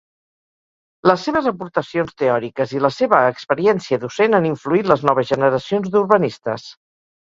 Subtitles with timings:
[1.11, 6.73] Les seves aportacions teòriques i la seva experiència docent han influït les noves generacions d'urbanistes.